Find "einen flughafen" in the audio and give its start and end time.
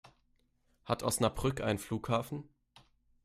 1.61-2.49